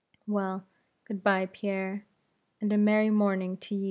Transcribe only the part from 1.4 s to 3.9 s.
Pierre, and a merry morning to ye!"